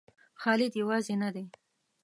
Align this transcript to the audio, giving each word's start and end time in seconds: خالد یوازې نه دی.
خالد 0.41 0.71
یوازې 0.81 1.15
نه 1.21 1.29
دی. 1.35 1.45